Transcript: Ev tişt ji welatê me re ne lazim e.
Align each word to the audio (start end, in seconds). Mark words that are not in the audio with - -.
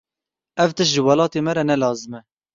Ev 0.63 0.69
tişt 0.75 0.93
ji 0.93 1.01
welatê 1.07 1.39
me 1.45 1.51
re 1.57 1.63
ne 1.67 1.75
lazim 1.81 2.13
e. 2.19 2.21